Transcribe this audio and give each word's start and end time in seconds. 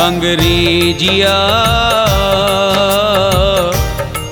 रंग 0.00 0.24
रेजिया 0.24 1.36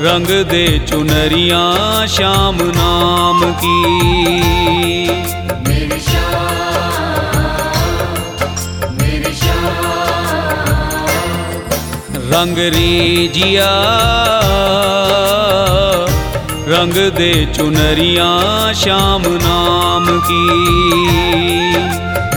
रंग 0.00 0.26
दे 0.26 0.86
चुनरिया 0.86 1.62
श्याम 2.06 2.56
नाम 2.62 3.52
की। 3.52 4.67
रंग 12.30 12.58
रेजिया 12.74 13.68
रंग 16.70 16.96
दे 17.16 17.30
चुनरिया 17.54 18.26
श्याम 18.80 19.22
नाम 19.44 20.06
की। 20.26 20.42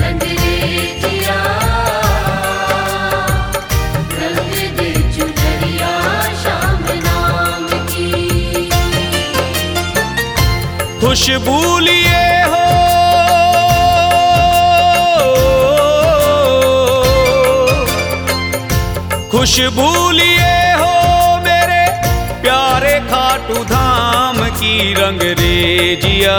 रंग 0.03 0.23
रेजिया 0.43 1.39
रंग 4.21 4.53
दे 4.79 4.91
श्याम 6.43 6.85
नाम 7.07 7.67
की। 7.91 8.09
खुशबू 11.01 11.59
खुशबू 19.41 20.09
लिए 20.11 20.57
हो 20.79 21.37
मेरे 21.43 21.85
प्यारे 22.41 22.93
खाटू 23.07 23.63
धाम 23.63 24.37
की 24.59 24.93
रंग 24.93 25.21
रेजिया 25.39 26.35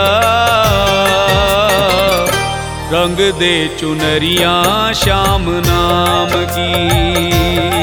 रंग 2.92 3.24
दे 3.40 3.54
चुनरिया 3.80 4.54
श्याम 5.02 5.50
नाम 5.66 6.30
की। 6.54 7.81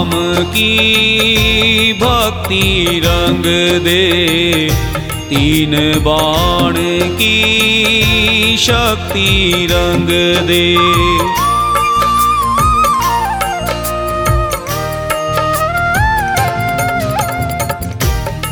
नाम 0.00 0.44
की 0.44 1.92
भक्ति 1.92 3.00
रंग 3.04 3.44
दे। 3.84 4.70
तीन 5.28 6.02
बाण 6.04 6.74
की 7.18 8.56
शक्ति 8.56 9.68
रंग 9.70 10.08
दे। 10.46 10.76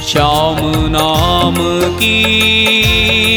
श्याम 0.08 0.58
नाम 0.90 1.56
की 1.98 2.18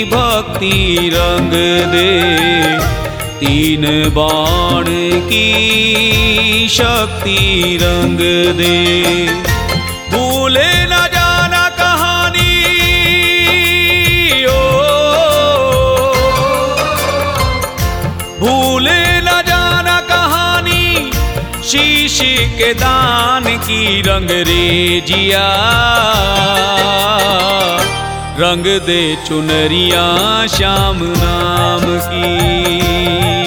भक्ति 0.03 1.11
रंग 1.13 1.51
दे। 1.91 3.00
तीन 3.41 4.09
बाण 4.09 4.85
की 5.29 6.67
शक्ति 6.69 7.39
रंग 7.81 8.17
दे। 8.57 9.25
भूले 10.09 10.85
न 10.85 10.89
जाना 10.89 11.69
कहानी, 11.69 12.53
ओ। 14.45 14.59
भूले 18.39 19.21
न 19.21 19.25
जाना 19.25 19.99
कहानी, 20.01 21.11
शीश 21.63 22.19
के 22.57 22.73
दान 22.73 23.43
की 23.43 24.01
रंग 24.01 24.29
रेजिया। 24.29 25.47
रंग 28.39 28.65
दे 28.87 29.01
चुनरिया 29.27 30.03
श्याम 30.47 30.99
नाम 31.17 31.81
की 32.11 33.40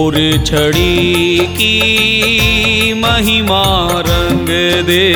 मोर 0.00 0.16
छड़ी 0.46 1.38
की 1.56 2.92
महिमा 2.94 3.64
रंग 4.06 4.48
दे। 4.86 5.08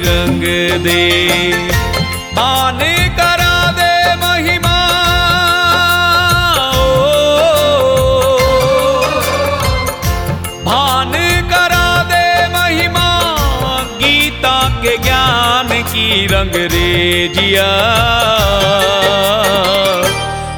रंग 0.03 0.43
दे। 0.83 1.01
आने 2.43 2.93
करा 3.17 3.55
दे 3.79 3.95
महिमा 4.21 4.77
ओ, 6.83 6.85
भान 10.69 11.13
करा 11.51 11.89
दे 12.13 12.23
महिमा 12.55 13.07
गीता 14.03 14.57
के 14.85 14.93
ज्ञान 15.09 15.69
की 15.91 16.07
रंग 16.35 16.55
रेजिया 16.75 17.69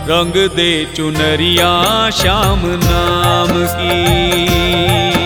रंग 0.10 0.34
दे 0.56 0.72
चुनरिया 0.96 1.70
श्याम 2.10 2.62
नाम 2.66 3.54
की। 3.78 5.25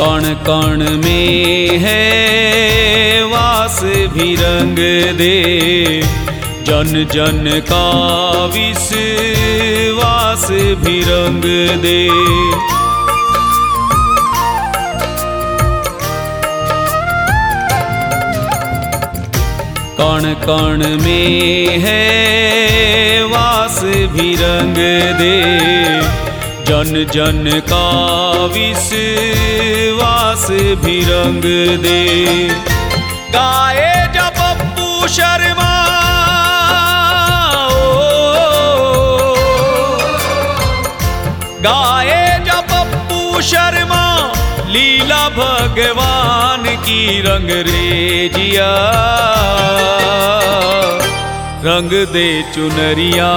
कण 0.00 0.22
कण 0.46 0.82
में 1.04 1.78
है 1.78 3.24
वास 3.24 3.80
भी 3.84 4.34
रंग 4.34 4.78
दे। 5.18 6.02
जन 6.64 6.92
जन 7.12 7.60
का 7.72 7.88
विश्वास 8.54 10.46
भी 10.50 11.00
रंग 11.02 11.42
दे। 11.82 12.08
कण 20.00 20.34
कण 20.46 20.86
में 21.04 21.78
है 21.78 22.02
वास 23.24 23.80
भी 23.84 24.34
रंग 24.34 24.76
दे। 25.18 25.36
जन 26.64 27.06
जन 27.12 27.60
का 27.72 27.86
विश्वास 30.40 30.84
भी 30.84 31.00
रंग 31.04 31.44
दे। 31.82 32.00
गाए 33.32 33.90
जब 34.14 34.38
पप्पू 34.38 35.08
शर्मा 35.08 35.72
ओ, 37.70 37.84
गाए 41.66 42.22
जब 42.46 42.72
पप्पू 42.72 43.40
शर्मा 43.42 44.04
लीला 44.68 45.28
भगवान 45.36 46.64
की 46.86 47.20
रंग 47.20 47.50
रेजिया। 47.68 48.70
रंग 51.64 51.92
दे 52.12 52.28
चुनरिया 52.54 53.30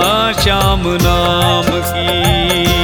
श्याम 0.44 0.84
नाम 1.04 1.68
की। 1.92 2.83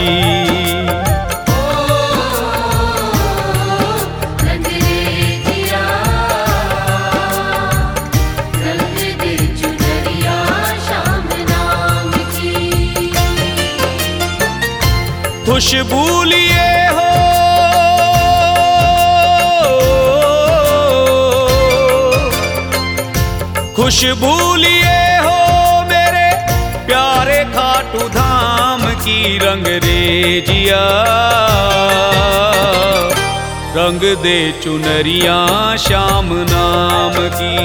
खुशबू 15.60 16.04
लिए 16.24 16.68
हो। 16.96 17.08
खुशबू 23.76 24.32
लिए 24.56 25.02
हो 25.26 25.36
मेरे 25.90 26.30
प्यारे 26.86 27.44
खाटू 27.56 28.08
धाम 28.08 28.86
की 29.04 29.38
रंग 29.38 29.68
रेजिया 29.86 30.82
रंग 33.76 34.10
दे 34.24 34.40
चुनरिया 34.64 35.38
श्याम 35.88 36.34
नाम 36.54 37.20
की। 37.36 37.56